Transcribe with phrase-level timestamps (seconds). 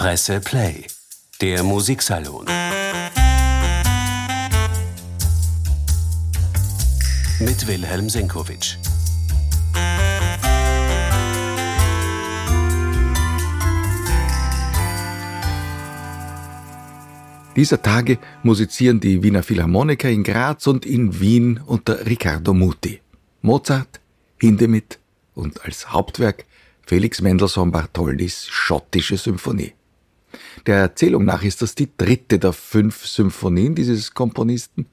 [0.00, 0.86] Presse Play,
[1.42, 2.46] der Musiksalon.
[7.38, 8.78] Mit Wilhelm Senkowitsch.
[17.54, 23.02] Dieser Tage musizieren die Wiener Philharmoniker in Graz und in Wien unter Riccardo Muti.
[23.42, 24.00] Mozart,
[24.40, 24.98] Hindemith
[25.34, 26.46] und als Hauptwerk
[26.86, 29.74] Felix Mendelssohn Bartholdis Schottische Symphonie.
[30.66, 34.86] Der Erzählung nach ist das die dritte der fünf Symphonien dieses Komponisten,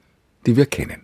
[0.46, 1.02] die wir kennen.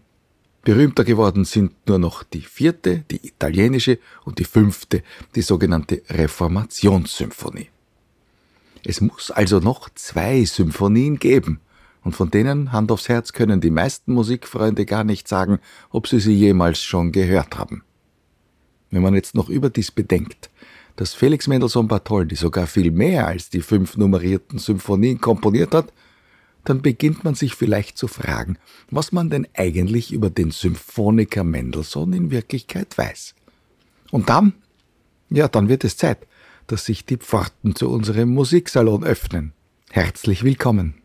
[0.63, 5.03] Berühmter geworden sind nur noch die vierte, die italienische und die fünfte,
[5.35, 7.69] die sogenannte Reformationssymphonie.
[8.83, 11.61] Es muss also noch zwei Symphonien geben,
[12.03, 15.59] und von denen, Hand aufs Herz, können die meisten Musikfreunde gar nicht sagen,
[15.91, 17.83] ob sie sie jemals schon gehört haben.
[18.91, 20.51] Wenn man jetzt noch überdies bedenkt,
[20.97, 25.93] dass Felix Mendelssohn Bartholdy sogar viel mehr als die fünf nummerierten Symphonien komponiert hat,
[26.65, 28.57] dann beginnt man sich vielleicht zu fragen,
[28.91, 33.35] was man denn eigentlich über den Symphoniker Mendelssohn in Wirklichkeit weiß.
[34.11, 34.55] Und dann,
[35.31, 36.27] ja, dann wird es Zeit,
[36.67, 39.53] dass sich die Pforten zu unserem Musiksalon öffnen.
[39.91, 41.04] Herzlich willkommen.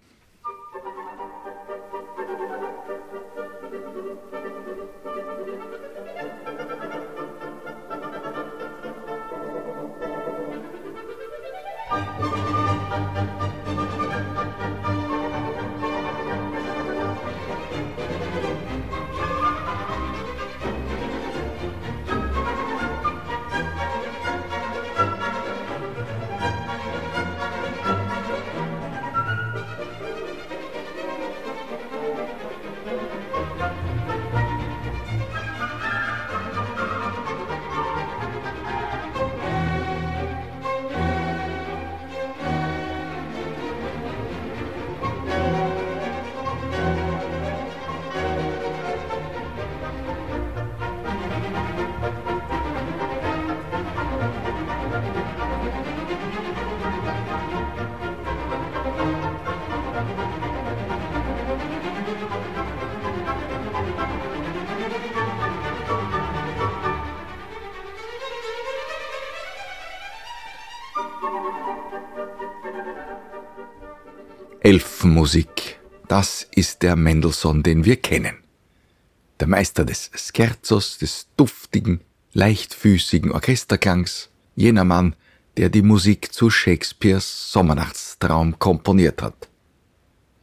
[76.59, 78.35] Ist der Mendelssohn, den wir kennen.
[79.39, 82.01] Der Meister des Scherzos, des duftigen,
[82.33, 85.15] leichtfüßigen Orchesterklangs, jener Mann,
[85.55, 89.47] der die Musik zu Shakespeares Sommernachtstraum komponiert hat.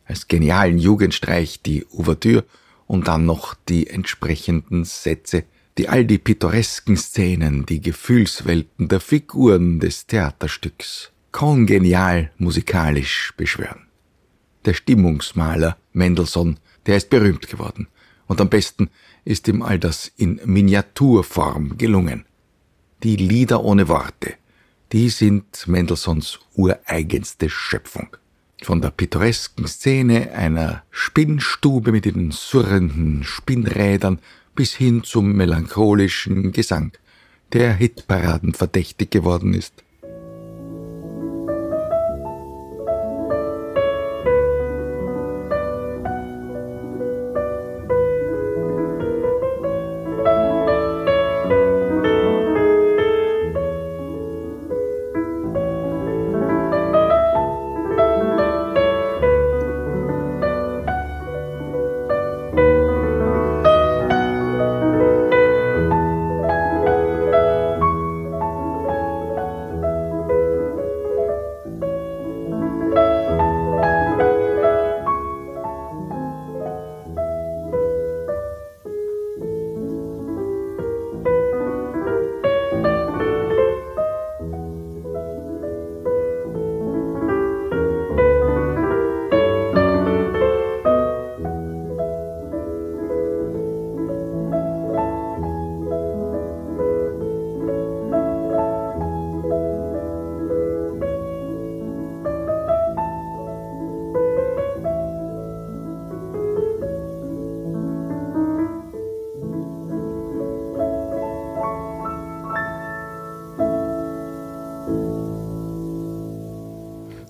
[0.06, 2.44] Als genialen Jugendstreich die Ouvertüre
[2.87, 5.44] und dann noch die entsprechenden Sätze,
[5.77, 13.85] die all die pittoresken Szenen, die Gefühlswelten der Figuren des Theaterstücks kongenial musikalisch beschwören
[14.66, 17.88] der Stimmungsmaler Mendelssohn, der ist berühmt geworden.
[18.27, 18.91] Und am besten
[19.25, 22.25] ist ihm all das in Miniaturform gelungen.
[23.03, 24.34] Die Lieder ohne Worte,
[24.93, 28.16] die sind Mendelssohns ureigenste Schöpfung.
[28.62, 34.19] Von der pittoresken Szene einer Spinnstube mit den surrenden Spinnrädern
[34.54, 36.93] bis hin zum melancholischen Gesang,
[37.53, 39.84] der Hitparaden verdächtig geworden ist.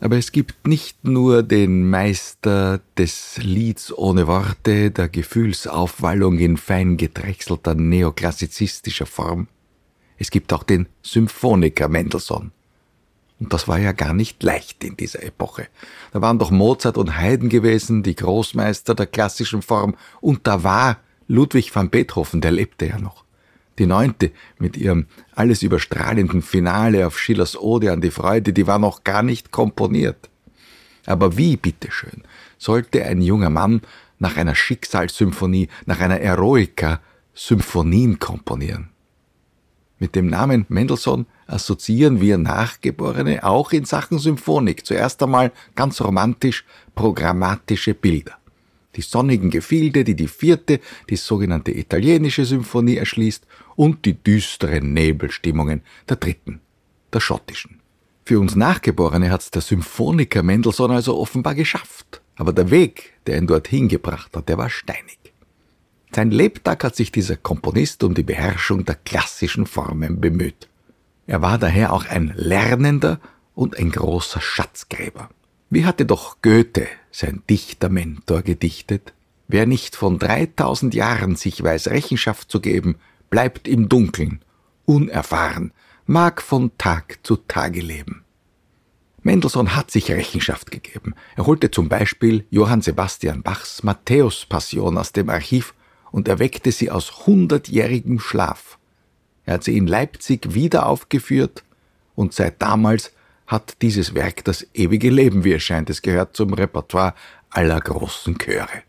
[0.06, 6.96] Aber es gibt nicht nur den Meister des Lieds ohne Worte, der Gefühlsaufwallung in fein
[6.96, 9.48] gedrechselter neoklassizistischer Form.
[10.16, 12.52] Es gibt auch den Symphoniker Mendelssohn.
[13.40, 15.66] Und das war ja gar nicht leicht in dieser Epoche.
[16.12, 21.00] Da waren doch Mozart und Haydn gewesen, die Großmeister der klassischen Form, und da war
[21.26, 23.25] Ludwig van Beethoven, der lebte ja noch.
[23.78, 28.78] Die neunte mit ihrem alles überstrahlenden Finale auf Schillers Ode an die Freude, die war
[28.78, 30.30] noch gar nicht komponiert.
[31.04, 32.22] Aber wie, bitteschön,
[32.58, 33.82] sollte ein junger Mann
[34.18, 37.00] nach einer Schicksalssymphonie, nach einer Eroica
[37.34, 38.90] Symphonien komponieren?
[39.98, 46.64] Mit dem Namen Mendelssohn assoziieren wir Nachgeborene auch in Sachen Symphonik zuerst einmal ganz romantisch
[46.94, 48.36] programmatische Bilder
[48.96, 53.46] die sonnigen Gefilde, die die vierte, die sogenannte italienische Symphonie erschließt,
[53.76, 56.60] und die düsteren Nebelstimmungen der dritten,
[57.12, 57.80] der schottischen.
[58.24, 62.20] Für uns Nachgeborene hat's der Symphoniker Mendelssohn also offenbar geschafft.
[62.34, 65.18] Aber der Weg, der ihn dorthin gebracht hat, der war steinig.
[66.12, 70.68] Sein Lebtag hat sich dieser Komponist um die Beherrschung der klassischen Formen bemüht.
[71.26, 73.20] Er war daher auch ein Lernender
[73.54, 75.30] und ein großer Schatzgräber.
[75.70, 76.86] Wie hatte doch Goethe,
[77.18, 79.12] sein Dichtermentor, gedichtet?
[79.48, 82.96] Wer nicht von 3000 Jahren sich weiß Rechenschaft zu geben,
[83.30, 84.40] bleibt im Dunkeln,
[84.84, 85.72] unerfahren,
[86.06, 88.24] mag von Tag zu Tage leben.
[89.22, 91.14] Mendelssohn hat sich Rechenschaft gegeben.
[91.36, 95.74] Er holte zum Beispiel Johann Sebastian Bachs Matthäus-Passion aus dem Archiv
[96.12, 98.78] und erweckte sie aus hundertjährigem Schlaf.
[99.44, 101.64] Er hat sie in Leipzig wieder aufgeführt
[102.14, 103.12] und seit damals
[103.46, 105.90] hat dieses Werk das ewige Leben, wie es scheint.
[105.90, 107.14] Es gehört zum Repertoire
[107.50, 108.82] aller großen Chöre.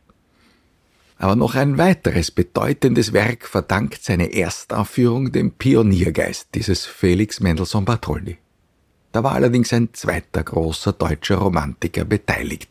[1.19, 8.38] Aber noch ein weiteres bedeutendes Werk verdankt seine Erstaufführung dem Pioniergeist dieses Felix Mendelssohn Bartholdy.
[9.12, 12.69] Da war allerdings ein zweiter großer deutscher Romantiker beteiligt.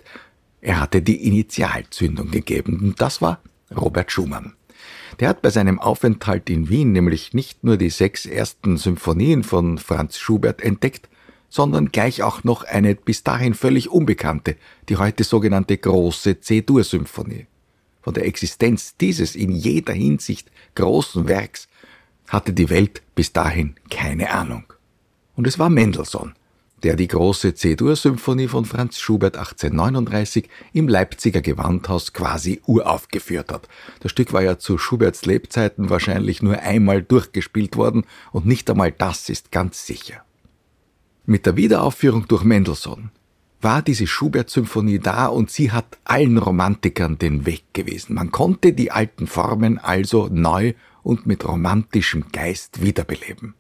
[0.61, 3.41] Er hatte die Initialzündung gegeben, und das war
[3.77, 4.53] Robert Schumann.
[5.19, 9.79] Der hat bei seinem Aufenthalt in Wien nämlich nicht nur die sechs ersten Symphonien von
[9.79, 11.09] Franz Schubert entdeckt,
[11.49, 14.57] sondern gleich auch noch eine bis dahin völlig unbekannte,
[14.89, 17.47] die heute sogenannte große C-Dur-Symphonie.
[18.03, 21.69] Von der Existenz dieses in jeder Hinsicht großen Werks
[22.29, 24.65] hatte die Welt bis dahin keine Ahnung.
[25.35, 26.35] Und es war Mendelssohn,
[26.83, 33.69] der die große C-Dur-Symphonie von Franz Schubert 1839 im Leipziger Gewandhaus quasi uraufgeführt hat.
[34.01, 38.93] Das Stück war ja zu Schuberts Lebzeiten wahrscheinlich nur einmal durchgespielt worden und nicht einmal
[38.93, 40.26] das ist ganz sicher.
[41.29, 43.11] Mit der Wiederaufführung durch Mendelssohn
[43.61, 48.15] war diese Schubert-Symphonie da und sie hat allen Romantikern den Weg gewesen.
[48.15, 53.55] Man konnte die alten Formen also neu und mit romantischem Geist wiederbeleben.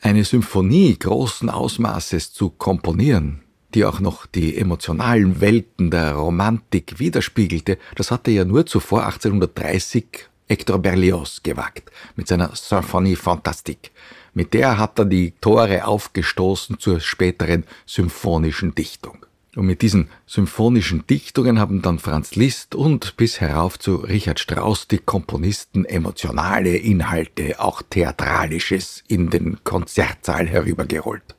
[0.00, 3.42] Eine Symphonie großen Ausmaßes zu komponieren,
[3.74, 10.30] die auch noch die emotionalen Welten der Romantik widerspiegelte, das hatte ja nur zuvor 1830
[10.48, 13.90] Hector Berlioz gewagt mit seiner Symphonie Fantastique.
[14.34, 19.26] Mit der hat er die Tore aufgestoßen zur späteren symphonischen Dichtung.
[19.54, 24.88] Und mit diesen symphonischen Dichtungen haben dann Franz Liszt und bis herauf zu Richard Strauss
[24.88, 31.34] die Komponisten emotionale Inhalte, auch Theatralisches in den Konzertsaal herübergeholt.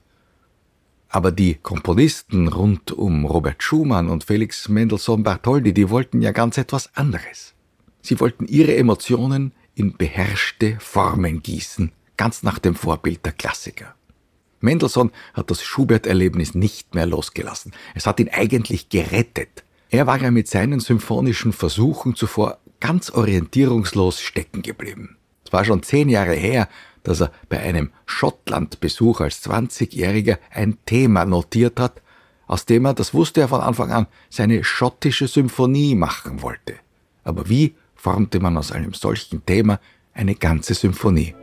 [1.09, 6.59] Aber die Komponisten rund um Robert Schumann und Felix Mendelssohn Bartholdy, die wollten ja ganz
[6.59, 7.55] etwas anderes.
[8.03, 13.95] Sie wollten ihre Emotionen in beherrschte Formen gießen, ganz nach dem Vorbild der Klassiker.
[14.59, 17.73] Mendelssohn hat das Schubert-Erlebnis nicht mehr losgelassen.
[17.95, 19.63] Es hat ihn eigentlich gerettet.
[19.89, 25.17] Er war ja mit seinen symphonischen Versuchen zuvor ganz orientierungslos stecken geblieben.
[25.45, 26.69] Es war schon zehn Jahre her,
[27.03, 32.01] dass er bei einem Schottland-Besuch als 20-Jähriger ein Thema notiert hat,
[32.47, 36.75] aus dem er, das wusste er von Anfang an, seine schottische Symphonie machen wollte.
[37.23, 39.79] Aber wie formte man aus einem solchen Thema
[40.13, 41.35] eine ganze Symphonie?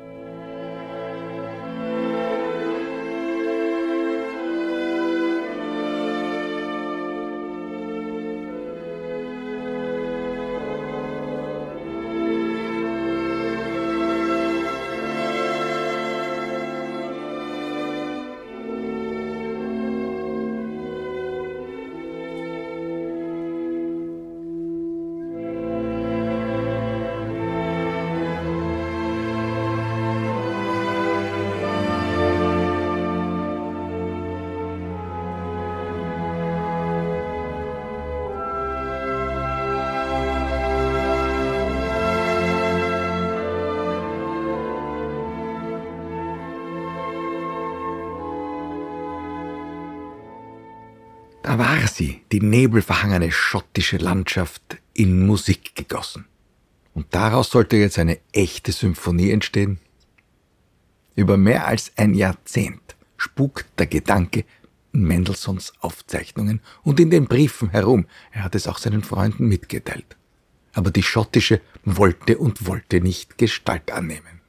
[52.80, 56.24] Die nebelverhangene schottische Landschaft, in Musik gegossen.
[56.94, 59.78] Und daraus sollte jetzt eine echte Symphonie entstehen?
[61.14, 64.44] Über mehr als ein Jahrzehnt spukt der Gedanke
[64.92, 68.06] in Mendelssohns Aufzeichnungen und in den Briefen herum.
[68.32, 70.16] Er hat es auch seinen Freunden mitgeteilt.
[70.72, 74.40] Aber die schottische wollte und wollte nicht Gestalt annehmen.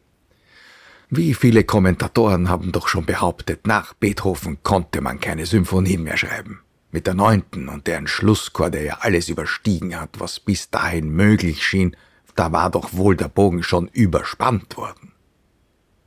[1.10, 6.62] Wie viele Kommentatoren haben doch schon behauptet, nach Beethoven konnte man keine Symphonien mehr schreiben.
[6.92, 11.66] Mit der neunten und deren Schlusschor, der ja alles überstiegen hat, was bis dahin möglich
[11.66, 11.96] schien,
[12.36, 15.14] da war doch wohl der Bogen schon überspannt worden.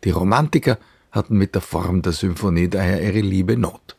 [0.04, 0.78] Die Romantiker
[1.10, 3.96] hatten mit der Form der Symphonie daher ihre liebe Not.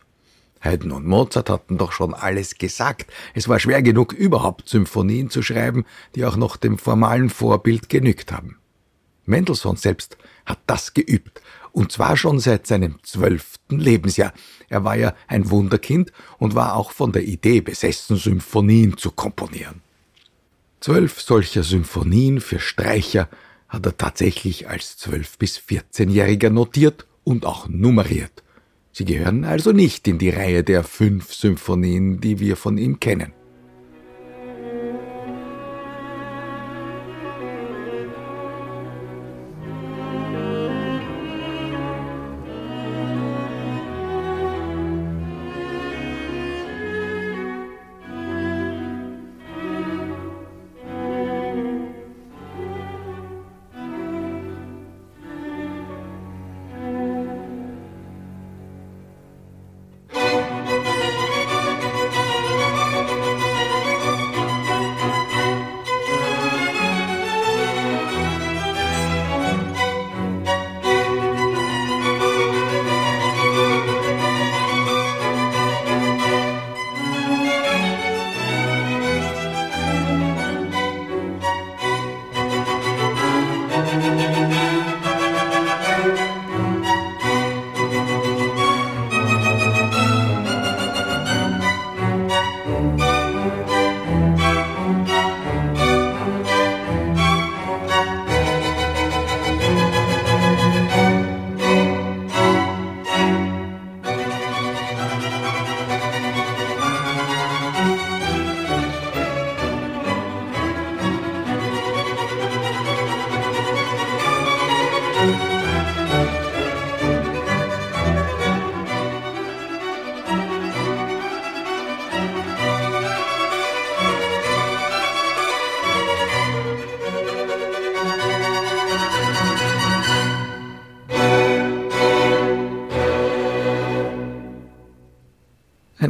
[0.62, 3.12] Haydn und Mozart hatten doch schon alles gesagt.
[3.34, 8.32] Es war schwer genug, überhaupt Symphonien zu schreiben, die auch noch dem formalen Vorbild genügt
[8.32, 8.58] haben.
[9.26, 11.42] Mendelssohn selbst hat das geübt,
[11.76, 14.34] und zwar schon seit seinem zwölften Lebensjahr.
[14.70, 19.82] Er war ja ein Wunderkind und war auch von der Idee besessen, Symphonien zu komponieren.
[20.80, 23.28] Zwölf solcher Symphonien für Streicher
[23.68, 28.44] hat er tatsächlich als zwölf bis vierzehnjähriger notiert und auch nummeriert.
[28.94, 33.34] Sie gehören also nicht in die Reihe der fünf Symphonien, die wir von ihm kennen.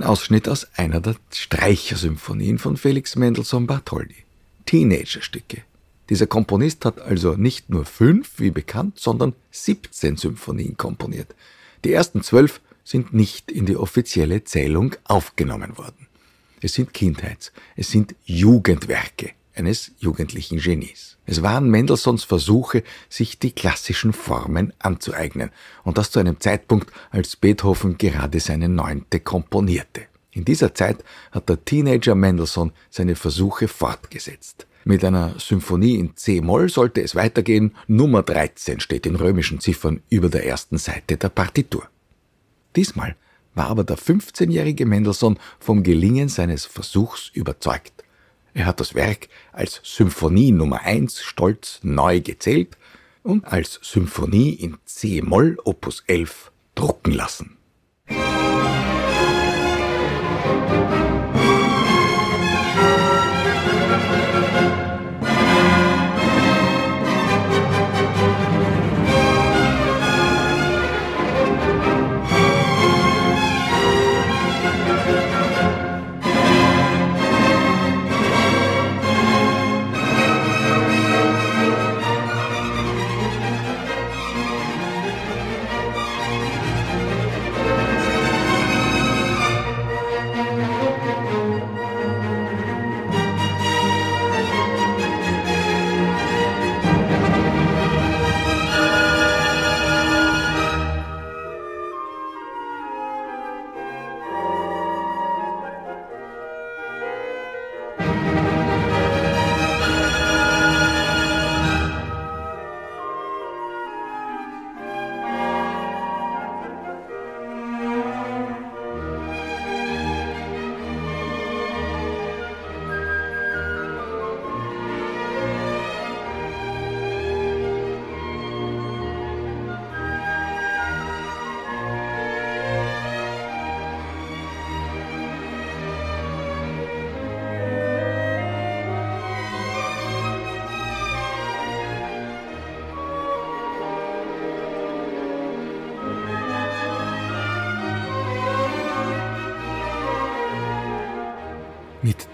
[0.03, 4.23] Ausschnitt aus einer der Streichersymphonien von Felix Mendelssohn Bartholdy.
[4.65, 5.61] Teenagerstücke.
[6.09, 11.33] Dieser Komponist hat also nicht nur fünf, wie bekannt, sondern 17 Symphonien komponiert.
[11.83, 16.07] Die ersten zwölf sind nicht in die offizielle Zählung aufgenommen worden.
[16.61, 21.17] Es sind Kindheits-, es sind Jugendwerke eines jugendlichen Genies.
[21.25, 25.51] Es waren Mendelssohns Versuche, sich die klassischen Formen anzueignen,
[25.83, 30.03] und das zu einem Zeitpunkt, als Beethoven gerade seine neunte komponierte.
[30.31, 34.67] In dieser Zeit hat der Teenager Mendelssohn seine Versuche fortgesetzt.
[34.83, 37.75] Mit einer Symphonie in C-Moll sollte es weitergehen.
[37.87, 41.87] Nummer 13 steht in römischen Ziffern über der ersten Seite der Partitur.
[42.75, 43.15] Diesmal
[43.55, 48.03] war aber der 15-jährige Mendelssohn vom Gelingen seines Versuchs überzeugt.
[48.55, 52.77] Er hat das Werk als Symphonie Nummer 1 stolz neu gezählt
[53.21, 57.57] und als Symphonie in C-Moll Opus 11 drucken lassen.
[58.07, 58.17] Mit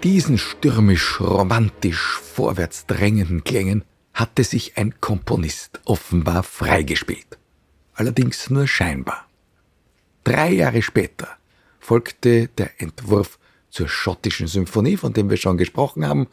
[0.03, 7.38] diesen stürmisch, romantisch, vorwärts drängenden Klängen hatte sich ein Komponist offenbar freigespielt.
[7.93, 9.27] Allerdings nur scheinbar.
[10.24, 11.27] Drei Jahre später
[11.79, 13.39] folgte der Entwurf
[13.70, 16.27] zur schottischen Symphonie, von dem wir schon gesprochen haben,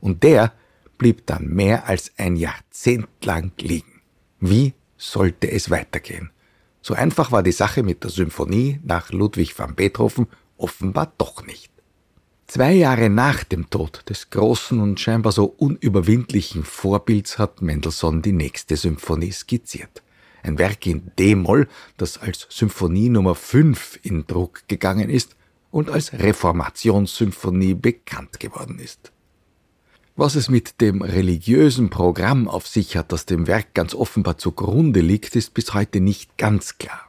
[0.00, 0.52] und der
[0.96, 4.00] blieb dann mehr als ein Jahrzehnt lang liegen.
[4.40, 6.30] Wie sollte es weitergehen?
[6.80, 11.70] So einfach war die Sache mit der Symphonie nach Ludwig van Beethoven offenbar doch nicht.
[12.50, 18.32] Zwei Jahre nach dem Tod des großen und scheinbar so unüberwindlichen Vorbilds hat Mendelssohn die
[18.32, 20.02] nächste Symphonie skizziert.
[20.42, 25.36] Ein Werk in D-Moll, das als Symphonie Nummer 5 in Druck gegangen ist
[25.70, 29.12] und als Reformationssymphonie bekannt geworden ist.
[30.16, 35.02] Was es mit dem religiösen Programm auf sich hat, das dem Werk ganz offenbar zugrunde
[35.02, 37.07] liegt, ist bis heute nicht ganz klar.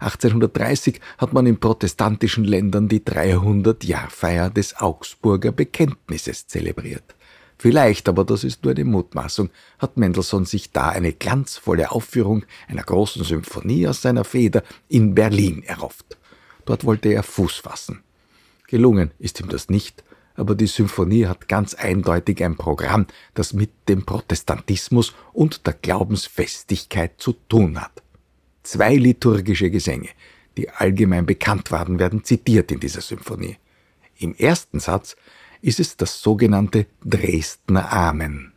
[0.00, 7.14] 1830 hat man in protestantischen Ländern die 300-Jahrfeier des Augsburger Bekenntnisses zelebriert.
[7.58, 12.82] Vielleicht, aber das ist nur eine Mutmaßung, hat Mendelssohn sich da eine glanzvolle Aufführung einer
[12.82, 16.16] großen Symphonie aus seiner Feder in Berlin erhofft.
[16.64, 18.02] Dort wollte er Fuß fassen.
[18.66, 20.02] Gelungen ist ihm das nicht,
[20.36, 27.12] aber die Symphonie hat ganz eindeutig ein Programm, das mit dem Protestantismus und der Glaubensfestigkeit
[27.18, 27.99] zu tun hat.
[28.62, 30.08] Zwei liturgische Gesänge,
[30.56, 33.56] die allgemein bekannt waren, werden zitiert in dieser Symphonie.
[34.18, 35.16] Im ersten Satz
[35.62, 38.49] ist es das sogenannte Dresdner Amen.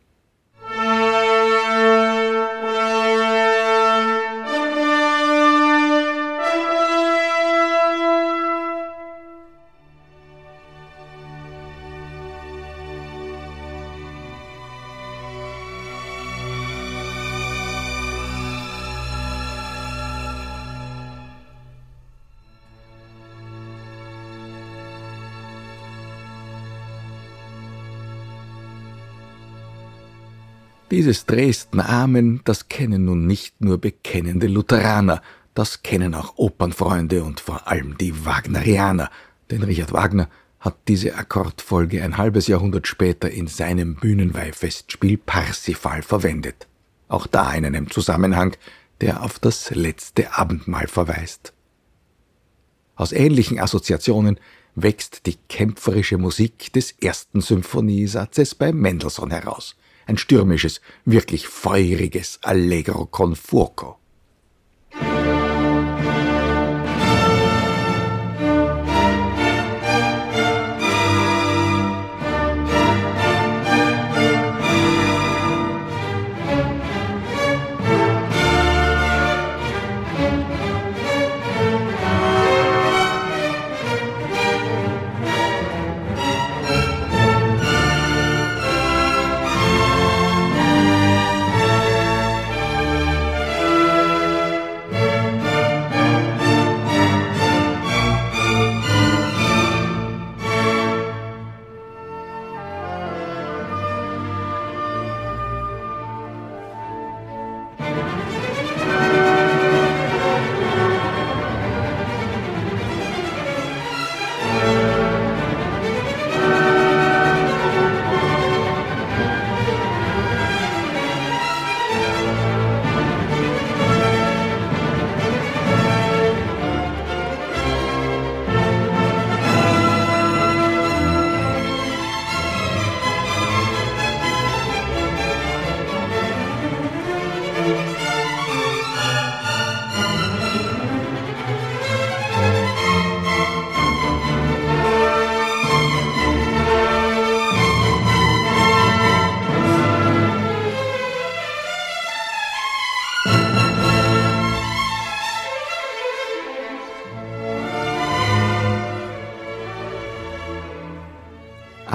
[30.94, 35.24] Dieses Dresdner Amen, das kennen nun nicht nur bekennende Lutheraner,
[35.56, 39.10] das kennen auch Opernfreunde und vor allem die Wagnerianer,
[39.50, 40.30] denn Richard Wagner
[40.60, 46.68] hat diese Akkordfolge ein halbes Jahrhundert später in seinem Bühnenweihfestspiel Parsifal verwendet.
[47.08, 48.56] Auch da in einem Zusammenhang,
[49.02, 51.54] der auf das letzte Abendmahl verweist.
[52.94, 54.40] Aus ähnlichen Assoziationen
[54.76, 63.06] wächst die kämpferische Musik des ersten Symphoniesatzes bei Mendelssohn heraus ein stürmisches, wirklich feuriges Allegro
[63.06, 64.03] con fuoco.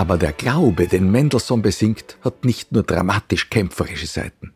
[0.09, 4.55] Aber der Glaube, den Mendelssohn besingt, hat nicht nur dramatisch kämpferische Seiten.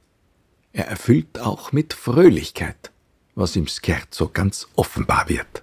[0.73, 2.91] Er erfüllt auch mit Fröhlichkeit,
[3.35, 5.62] was im Scherzo ganz offenbar wird.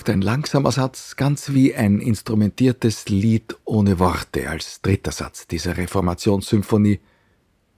[0.00, 5.76] Folgt ein langsamer Satz, ganz wie ein instrumentiertes Lied ohne Worte als dritter Satz dieser
[5.76, 7.00] Reformationssymphonie.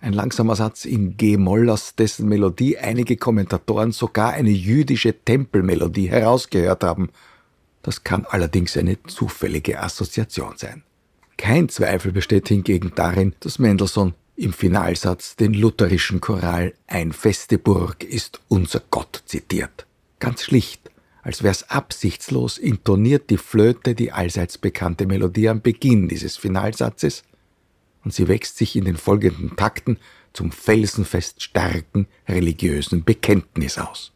[0.01, 6.85] Ein langsamer Satz in G-Moll, aus dessen Melodie einige Kommentatoren sogar eine jüdische Tempelmelodie herausgehört
[6.85, 7.11] haben.
[7.83, 10.85] Das kann allerdings eine zufällige Assoziation sein.
[11.37, 18.05] Kein Zweifel besteht hingegen darin, dass Mendelssohn im Finalsatz den lutherischen Choral Ein feste Burg
[18.05, 19.87] ist unser Gott zitiert.
[20.21, 20.92] Ganz schlicht,
[21.23, 27.23] als wär's absichtslos, intoniert die Flöte die allseits bekannte Melodie am Beginn dieses Finalsatzes
[28.05, 29.99] und sie wächst sich in den folgenden Takten
[30.33, 34.13] zum felsenfest starken religiösen Bekenntnis aus.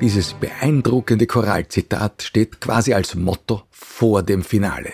[0.00, 4.92] Dieses beeindruckende Choralzitat steht quasi als Motto vor dem Finale.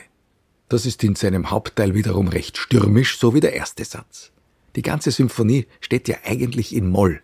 [0.71, 4.33] Das ist in seinem Hauptteil wiederum recht stürmisch, so wie der erste Satz.
[4.77, 7.21] Die ganze Symphonie steht ja eigentlich in Moll.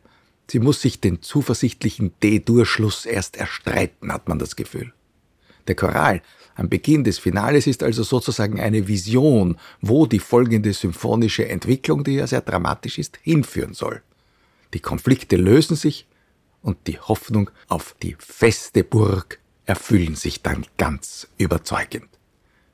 [0.50, 4.92] Sie muss sich den zuversichtlichen D-Dur-Schluss erst erstreiten, hat man das Gefühl.
[5.66, 6.20] Der Choral
[6.56, 12.16] am Beginn des Finales ist also sozusagen eine Vision, wo die folgende symphonische Entwicklung, die
[12.16, 14.02] ja sehr dramatisch ist, hinführen soll.
[14.74, 16.06] Die Konflikte lösen sich
[16.62, 22.09] und die Hoffnung auf die feste Burg erfüllen sich dann ganz überzeugend.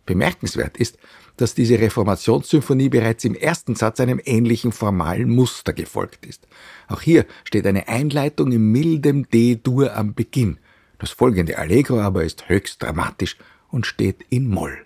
[0.06, 0.98] Bemerkenswert ist,
[1.36, 6.46] dass diese Reformationssymphonie bereits im ersten Satz einem ähnlichen formalen Muster gefolgt ist.
[6.88, 10.58] Auch hier steht eine Einleitung in mildem D-Dur am Beginn.
[10.98, 13.36] Das folgende Allegro aber ist höchst dramatisch
[13.68, 14.78] und steht in Moll.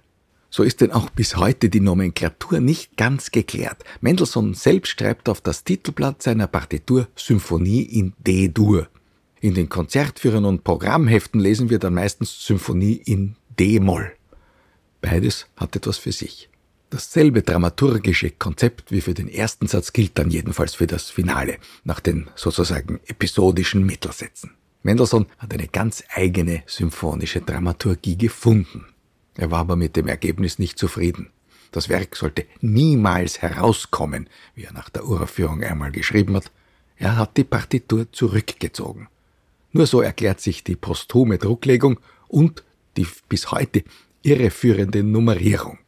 [0.53, 3.85] So ist denn auch bis heute die Nomenklatur nicht ganz geklärt.
[4.01, 8.89] Mendelssohn selbst schreibt auf das Titelblatt seiner Partitur Symphonie in D-Dur.
[9.43, 14.13] In den Konzertführern und Programmheften lesen wir dann meistens Symphonie in D-Moll.
[15.01, 16.51] Beides hat etwas für sich.
[16.91, 22.01] Dasselbe dramaturgische Konzept wie für den ersten Satz gilt dann jedenfalls für das Finale, nach
[22.01, 24.51] den sozusagen episodischen Mittelsätzen.
[24.83, 28.87] Mendelssohn hat eine ganz eigene symphonische Dramaturgie gefunden.
[29.37, 31.31] Er war aber mit dem Ergebnis nicht zufrieden.
[31.73, 36.51] Das Werk sollte niemals herauskommen, wie er nach der Uraufführung einmal geschrieben hat.
[36.97, 39.09] Er hat die Partitur zurückgezogen.
[39.73, 42.65] Nur so erklärt sich die posthume Drucklegung und
[42.97, 43.85] die bis heute
[44.23, 45.79] irreführende Nummerierung.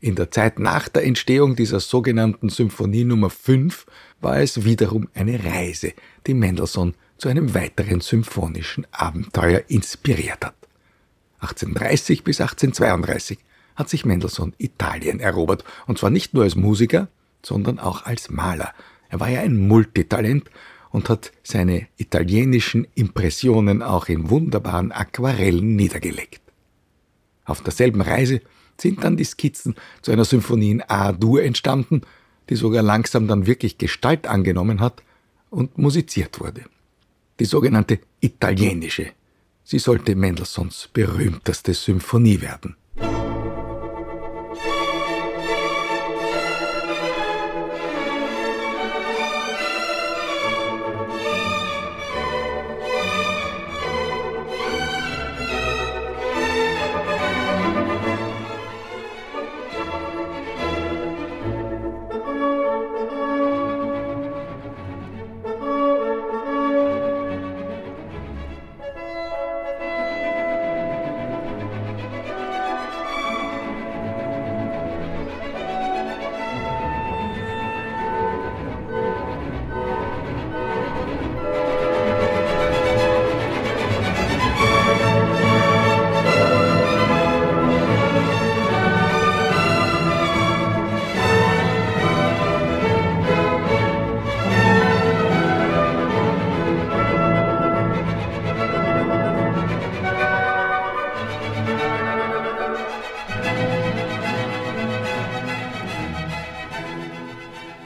[0.00, 3.86] In der Zeit nach der Entstehung dieser sogenannten Symphonie Nummer 5
[4.20, 5.94] war es wiederum eine Reise,
[6.26, 10.54] die Mendelssohn zu einem weiteren symphonischen Abenteuer inspiriert hat.
[11.40, 13.38] 1830 bis 1832
[13.74, 17.08] hat sich Mendelssohn Italien erobert, und zwar nicht nur als Musiker,
[17.42, 18.72] sondern auch als Maler.
[19.08, 20.50] Er war ja ein Multitalent
[20.96, 26.40] und hat seine italienischen Impressionen auch in wunderbaren Aquarellen niedergelegt.
[27.44, 28.40] Auf derselben Reise
[28.80, 32.00] sind dann die Skizzen zu einer Symphonie in A-Dur entstanden,
[32.48, 35.02] die sogar langsam dann wirklich Gestalt angenommen hat
[35.50, 36.62] und musiziert wurde.
[37.40, 39.08] Die sogenannte italienische.
[39.64, 42.74] Sie sollte Mendelssohns berühmteste Symphonie werden.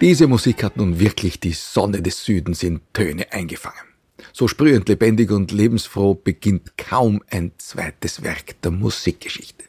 [0.01, 3.85] Diese Musik hat nun wirklich die Sonne des Südens in Töne eingefangen.
[4.33, 9.65] So sprühend lebendig und lebensfroh beginnt kaum ein zweites Werk der Musikgeschichte.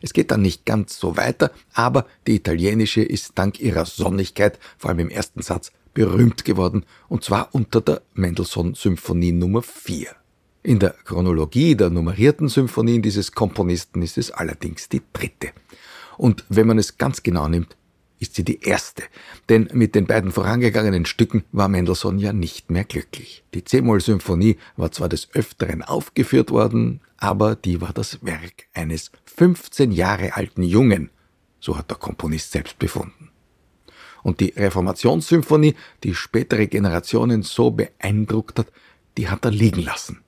[0.00, 4.90] Es geht dann nicht ganz so weiter, aber die italienische ist dank ihrer Sonnigkeit, vor
[4.90, 10.06] allem im ersten Satz, berühmt geworden, und zwar unter der Mendelssohn-Symphonie Nummer 4.
[10.62, 15.48] In der Chronologie der nummerierten Symphonien dieses Komponisten ist es allerdings die dritte.
[16.16, 17.76] Und wenn man es ganz genau nimmt,
[18.24, 19.02] ist sie die erste,
[19.50, 23.44] denn mit den beiden vorangegangenen Stücken war Mendelssohn ja nicht mehr glücklich.
[23.52, 29.92] Die C-Moll-Symphonie war zwar des Öfteren aufgeführt worden, aber die war das Werk eines 15
[29.92, 31.10] Jahre alten Jungen,
[31.60, 33.28] so hat der Komponist selbst befunden.
[34.22, 38.68] Und die Reformationssymphonie, die spätere Generationen so beeindruckt hat,
[39.18, 40.23] die hat er liegen lassen.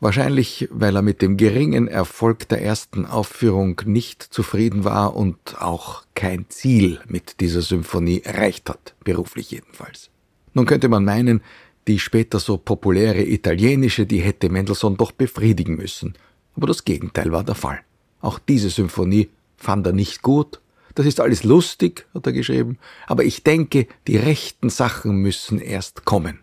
[0.00, 6.04] Wahrscheinlich, weil er mit dem geringen Erfolg der ersten Aufführung nicht zufrieden war und auch
[6.14, 10.10] kein Ziel mit dieser Symphonie erreicht hat, beruflich jedenfalls.
[10.54, 11.42] Nun könnte man meinen,
[11.88, 16.14] die später so populäre italienische, die hätte Mendelssohn doch befriedigen müssen.
[16.54, 17.80] Aber das Gegenteil war der Fall.
[18.20, 20.60] Auch diese Symphonie fand er nicht gut.
[20.94, 26.04] Das ist alles lustig, hat er geschrieben, aber ich denke, die rechten Sachen müssen erst
[26.04, 26.40] kommen.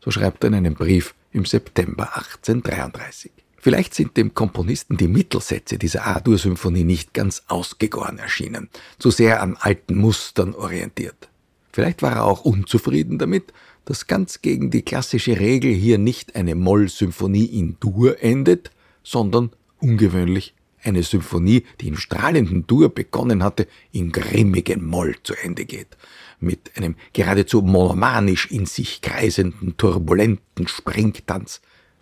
[0.00, 3.30] So schreibt er in einem Brief im September 1833.
[3.62, 9.56] Vielleicht sind dem Komponisten die Mittelsätze dieser A-Dur-Symphonie nicht ganz ausgegoren erschienen, zu sehr an
[9.60, 11.28] alten Mustern orientiert.
[11.72, 13.52] Vielleicht war er auch unzufrieden damit,
[13.84, 18.70] dass ganz gegen die klassische Regel hier nicht eine Moll-Symphonie in Dur endet,
[19.02, 25.66] sondern ungewöhnlich eine Symphonie, die in strahlenden Dur begonnen hatte, in grimmigem Moll zu Ende
[25.66, 25.98] geht
[26.40, 31.60] mit einem geradezu monomanisch in sich kreisenden, turbulenten Springtanz,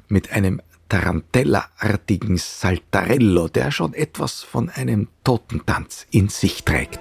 [0.08, 7.00] mit einem Tarantella-artigen Saltarello, der schon etwas von einem Totentanz in sich trägt.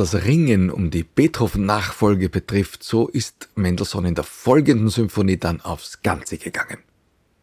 [0.00, 6.00] Das Ringen um die Beethoven-Nachfolge betrifft, so ist Mendelssohn in der folgenden Symphonie dann aufs
[6.00, 6.78] Ganze gegangen.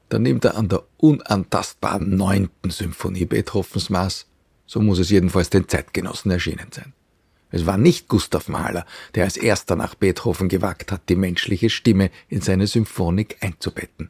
[0.10, 4.26] Da nimmt er an der unantastbaren neunten Symphonie Beethovens Maß,
[4.66, 6.94] so muss es jedenfalls den Zeitgenossen erschienen sein.
[7.52, 12.10] Es war nicht Gustav Mahler, der als erster nach Beethoven gewagt hat, die menschliche Stimme
[12.28, 14.10] in seine Symphonik einzubetten.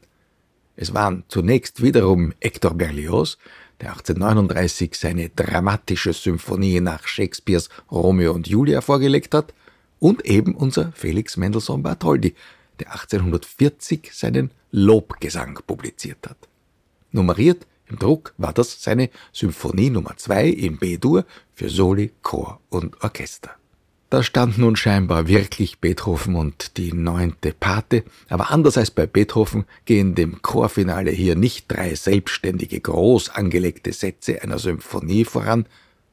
[0.74, 3.36] Es waren zunächst wiederum Hector Berlioz,
[3.80, 9.54] der 1839 seine dramatische Symphonie nach Shakespeares Romeo und Julia vorgelegt hat,
[10.00, 12.34] und eben unser Felix Mendelssohn Bartholdy,
[12.78, 16.36] der 1840 seinen Lobgesang publiziert hat.
[17.10, 23.02] Nummeriert im Druck war das seine Symphonie Nummer 2 in B-Dur für Soli, Chor und
[23.02, 23.57] Orchester.
[24.10, 29.66] Da stand nun scheinbar wirklich Beethoven und die neunte Pate, aber anders als bei Beethoven
[29.84, 35.66] gehen dem Chorfinale hier nicht drei selbstständige, groß angelegte Sätze einer Symphonie voran,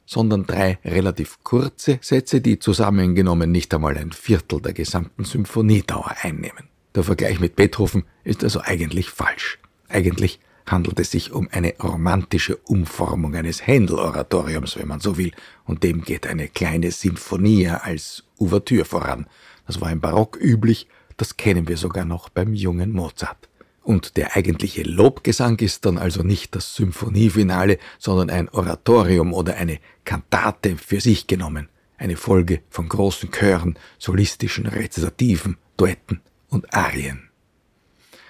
[0.04, 6.68] sondern drei relativ kurze Sätze, die zusammengenommen nicht einmal ein Viertel der gesamten Symphoniedauer einnehmen.
[6.94, 9.58] Der Vergleich mit Beethoven ist also eigentlich falsch.
[9.88, 15.32] Eigentlich handelt es sich um eine romantische Umformung eines Händel-Oratoriums, wenn man so will,
[15.64, 19.26] und dem geht eine kleine Sinfonie als Ouvertüre voran.
[19.66, 23.48] Das war im Barock üblich, das kennen wir sogar noch beim jungen Mozart.
[23.82, 29.78] Und der eigentliche Lobgesang ist dann also nicht das Symphoniefinale, sondern ein Oratorium oder eine
[30.04, 37.25] Kantate für sich genommen, eine Folge von großen Chören, solistischen Rezitativen, Duetten und Arien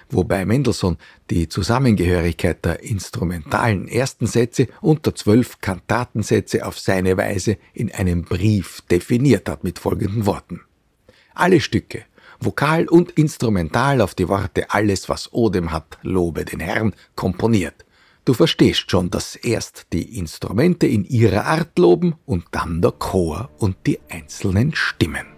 [0.09, 0.97] wobei Mendelssohn
[1.29, 8.23] die Zusammengehörigkeit der instrumentalen ersten Sätze und der zwölf Kantatensätze auf seine Weise in einem
[8.23, 10.61] Brief definiert hat mit folgenden Worten.
[11.33, 12.03] Alle Stücke,
[12.39, 17.85] vokal und instrumental auf die Worte alles, was Odem hat, lobe den Herrn, komponiert.
[18.25, 23.49] Du verstehst schon, dass erst die Instrumente in ihrer Art loben und dann der Chor
[23.57, 25.36] und die einzelnen Stimmen.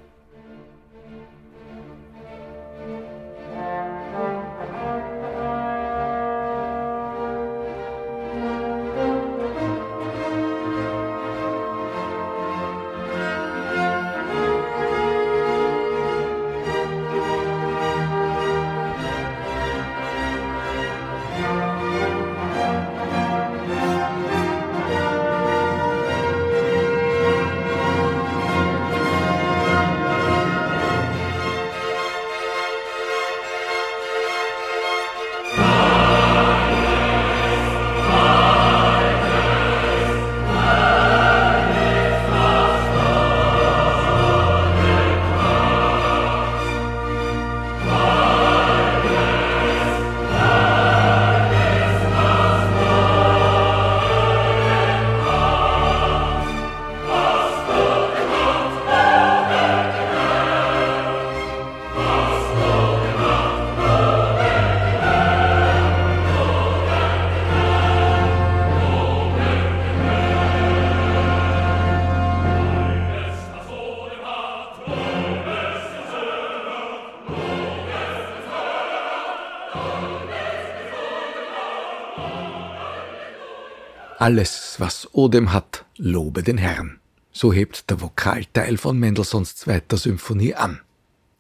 [84.30, 87.00] Alles, was Odem hat, lobe den Herrn.
[87.32, 90.82] So hebt der Vokalteil von Mendelssohns zweiter Symphonie an.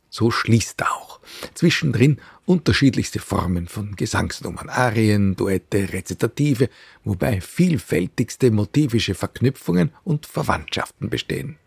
[0.09, 1.19] So schließt er auch.
[1.53, 6.67] Zwischendrin unterschiedlichste Formen von Gesangsnummern, Arien, Duette, Rezitative,
[7.03, 11.57] wobei vielfältigste motivische Verknüpfungen und Verwandtschaften bestehen.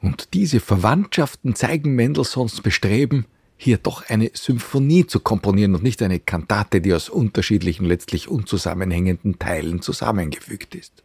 [0.00, 3.26] Und diese Verwandtschaften zeigen Mendelssohns Bestreben,
[3.62, 9.38] hier doch eine Symphonie zu komponieren und nicht eine Kantate, die aus unterschiedlichen, letztlich unzusammenhängenden
[9.38, 11.04] Teilen zusammengefügt ist.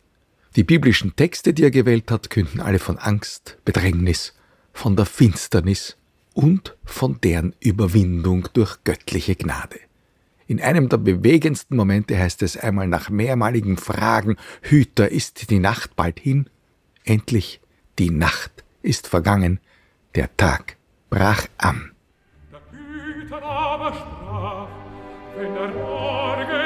[0.55, 4.33] Die biblischen Texte, die er gewählt hat, künden alle von Angst, Bedrängnis,
[4.71, 5.97] von der Finsternis
[6.33, 9.79] und von deren Überwindung durch göttliche Gnade.
[10.47, 15.97] In einem der bewegendsten Momente heißt es einmal nach mehrmaligen Fragen, Hüter, ist die Nacht
[15.97, 16.49] bald hin?
[17.03, 17.59] Endlich,
[17.99, 19.59] die Nacht ist vergangen,
[20.15, 20.77] der Tag
[21.09, 21.91] brach an.
[23.75, 24.67] aber sprach,
[25.37, 26.64] wenn der morgen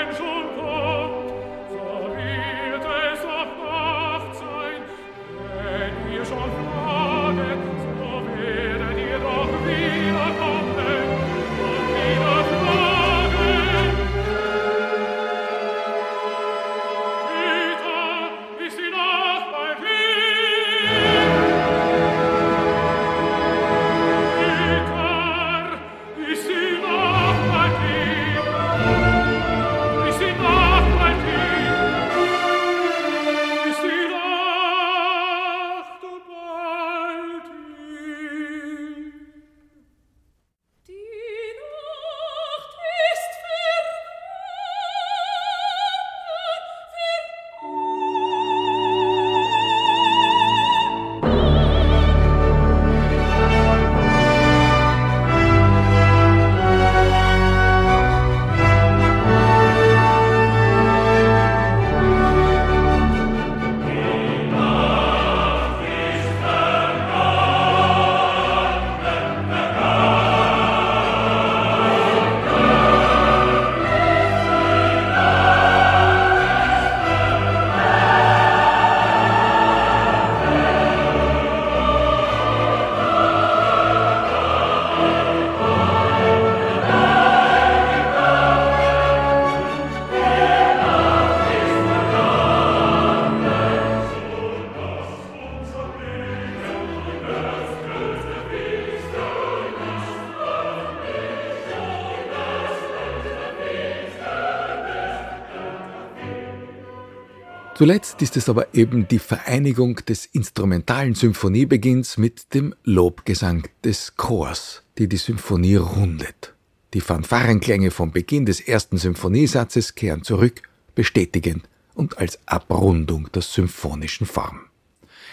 [107.80, 114.84] Zuletzt ist es aber eben die Vereinigung des instrumentalen Symphoniebeginns mit dem Lobgesang des Chors,
[114.98, 116.54] die die Symphonie rundet.
[116.94, 120.64] Die Fanfarenklänge vom Beginn des ersten Symphoniesatzes kehren zurück,
[120.94, 124.60] bestätigend und als Abrundung der symphonischen Form.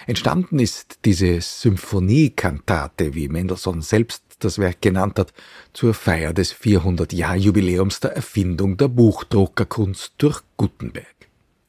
[0.07, 5.34] Entstanden ist diese Symphoniekantate, wie Mendelssohn selbst das Werk genannt hat,
[5.72, 11.16] zur Feier des 400-Jahr-Jubiläums der Erfindung der Buchdruckerkunst durch Gutenberg.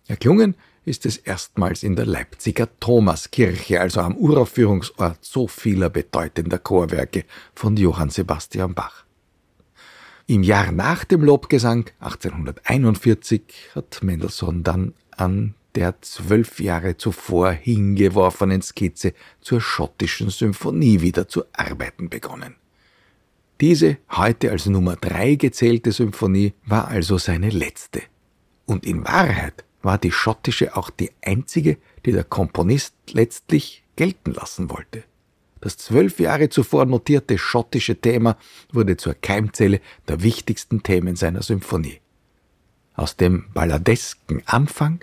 [0.07, 0.55] Erklungen
[0.88, 7.75] ist es erstmals in der Leipziger Thomaskirche, also am Uraufführungsort so vieler bedeutender Chorwerke von
[7.75, 9.05] Johann Sebastian Bach.
[10.27, 13.41] Im Jahr nach dem Lobgesang, 1841,
[13.75, 21.43] hat Mendelssohn dann an der zwölf Jahre zuvor hingeworfenen Skizze zur schottischen Symphonie wieder zu
[21.53, 22.55] arbeiten begonnen.
[23.59, 28.01] Diese heute als Nummer drei gezählte Symphonie war also seine letzte.
[28.65, 34.69] Und in Wahrheit war die schottische auch die einzige, die der Komponist letztlich gelten lassen
[34.69, 35.03] wollte.
[35.59, 38.38] Das zwölf Jahre zuvor notierte schottische Thema
[38.71, 41.99] wurde zur Keimzelle der wichtigsten Themen seiner Symphonie.
[42.95, 45.01] Aus dem balladesken Anfang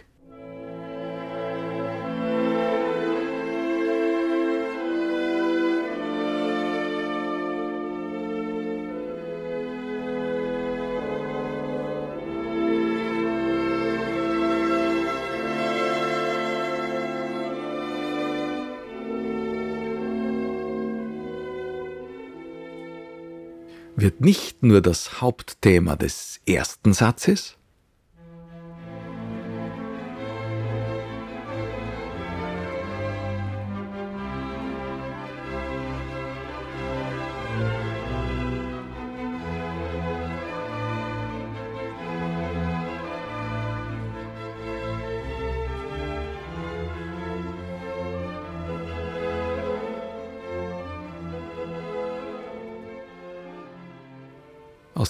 [24.04, 27.56] wird nicht nur das Hauptthema des ersten Satzes,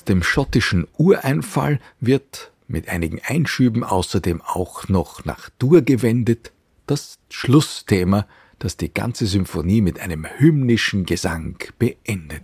[0.04, 6.52] Aus dem schottischen Ureinfall wird mit einigen Einschüben außerdem auch noch nach Dur gewendet,
[6.86, 8.26] das Schlussthema,
[8.58, 12.42] das die ganze Symphonie mit einem hymnischen Gesang beendet.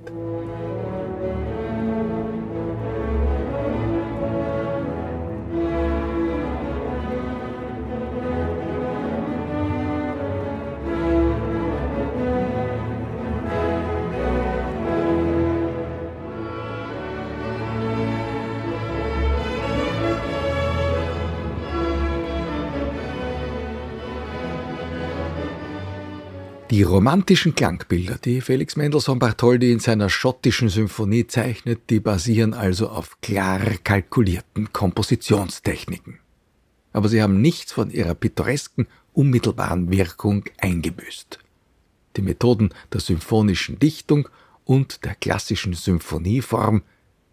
[26.71, 32.91] Die romantischen Klangbilder, die Felix Mendelssohn Bartholdy in seiner schottischen Symphonie zeichnet, die basieren also
[32.91, 36.21] auf klar kalkulierten Kompositionstechniken.
[36.93, 41.41] Aber sie haben nichts von ihrer pittoresken, unmittelbaren Wirkung eingebüßt.
[42.16, 44.29] Die Methoden der symphonischen Dichtung
[44.64, 46.83] und der klassischen Symphonieform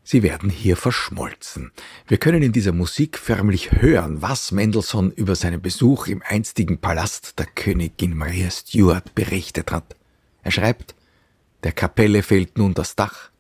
[0.10, 1.74] Sie werden hier verschmolzen.
[2.08, 7.38] Wir können in dieser Musik förmlich hören, was Mendelssohn über seinen Besuch im einstigen Palast
[7.38, 9.98] der Königin Maria Stuart berichtet hat.
[10.44, 10.96] Er schreibt,
[11.64, 13.32] der Kapelle fehlt nun das Dach,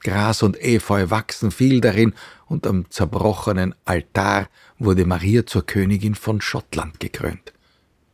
[0.00, 2.14] Gras und Efeu wachsen viel darin,
[2.46, 4.48] und am zerbrochenen Altar
[4.78, 7.52] wurde Maria zur Königin von Schottland gekrönt.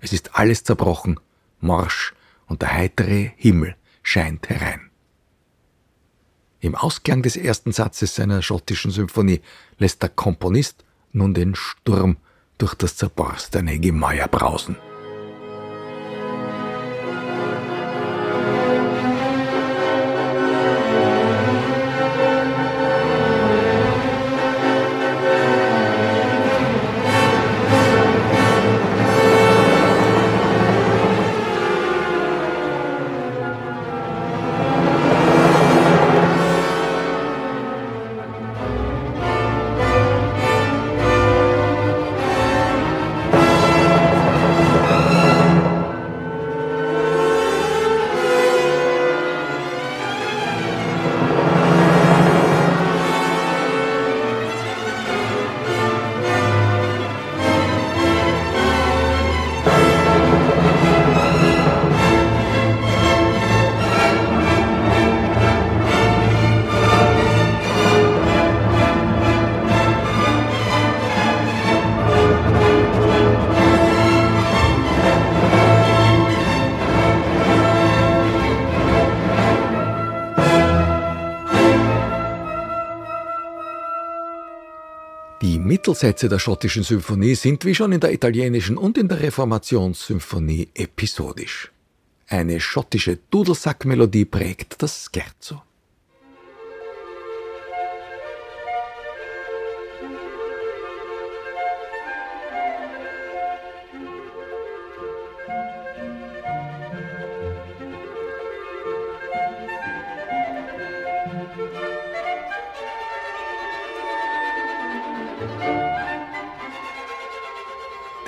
[0.00, 1.20] Es ist alles zerbrochen,
[1.60, 2.12] morsch,
[2.48, 4.89] und der heitere Himmel scheint herein.
[6.60, 9.40] Im Ausklang des ersten Satzes seiner schottischen Symphonie
[9.78, 12.18] lässt der Komponist nun den Sturm
[12.58, 14.76] durch das zerborstene Gemäuer brausen.
[85.80, 90.68] Die Mittelsätze der schottischen Symphonie sind wie schon in der italienischen und in der Reformationssymphonie
[90.74, 91.72] episodisch.
[92.28, 95.62] Eine schottische Dudelsackmelodie prägt das Scherzo.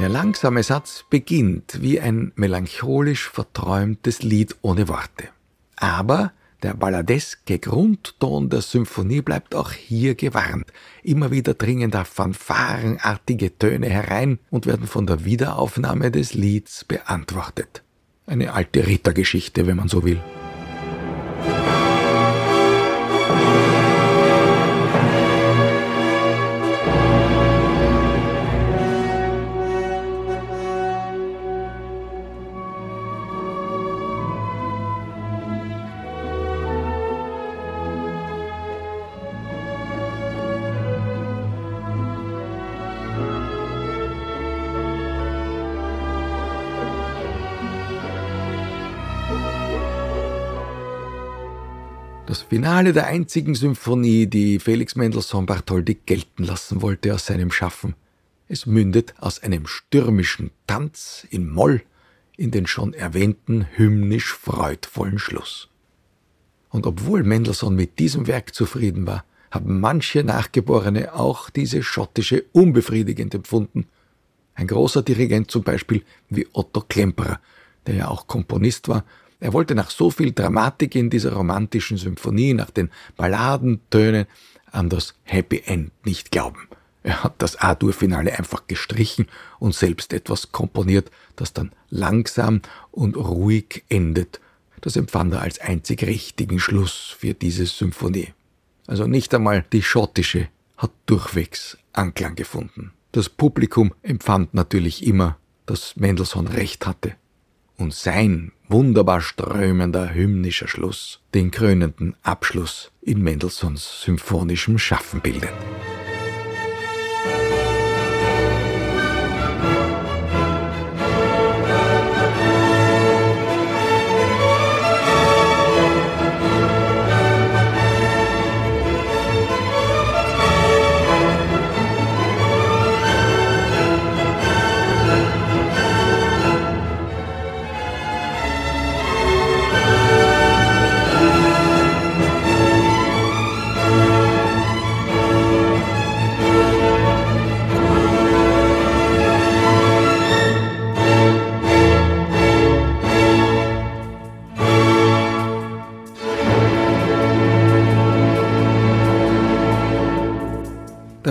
[0.02, 5.28] Der langsame Satz beginnt wie ein melancholisch verträumtes Lied ohne Worte.
[5.76, 6.32] Aber
[6.64, 10.66] der balladeske Grundton der Symphonie bleibt auch hier gewarnt.
[11.04, 17.84] Immer wieder dringen da fanfarenartige Töne herein und werden von der Wiederaufnahme des Lieds beantwortet.
[18.26, 20.20] Eine alte Rittergeschichte, wenn man so will.
[52.32, 57.94] Das Finale der einzigen Symphonie, die Felix Mendelssohn Bartholdy gelten lassen wollte aus seinem Schaffen.
[58.48, 61.82] Es mündet aus einem stürmischen Tanz in Moll
[62.38, 65.68] in den schon erwähnten hymnisch freudvollen Schluss.
[66.70, 73.34] Und obwohl Mendelssohn mit diesem Werk zufrieden war, haben manche Nachgeborene auch diese schottische unbefriedigend
[73.34, 73.88] empfunden.
[74.54, 77.40] Ein großer Dirigent zum Beispiel wie Otto Klemperer,
[77.86, 79.04] der ja auch Komponist war
[79.42, 84.26] er wollte nach so viel Dramatik in dieser romantischen Symphonie, nach den Balladentönen,
[84.70, 86.68] an das Happy End nicht glauben.
[87.02, 89.26] Er hat das A-Dur-Finale einfach gestrichen
[89.58, 92.62] und selbst etwas komponiert, das dann langsam
[92.92, 94.40] und ruhig endet.
[94.80, 98.32] Das empfand er als einzig richtigen Schluss für diese Symphonie.
[98.86, 102.92] Also nicht einmal die schottische hat durchwegs Anklang gefunden.
[103.10, 105.36] Das Publikum empfand natürlich immer,
[105.66, 107.16] dass Mendelssohn recht hatte
[107.82, 115.52] und sein wunderbar strömender hymnischer Schluss den krönenden Abschluss in Mendelssohns symphonischem Schaffen bildet.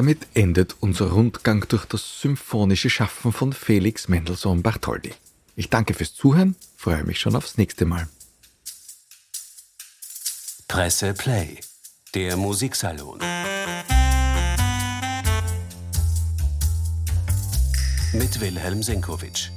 [0.01, 5.13] Damit endet unser Rundgang durch das symphonische Schaffen von Felix Mendelssohn Bartholdy.
[5.55, 8.07] Ich danke fürs Zuhören, freue mich schon aufs nächste Mal.
[10.67, 11.59] Presse Play,
[12.15, 13.19] der Musiksalon.
[18.11, 19.51] Mit Wilhelm Senkowitsch.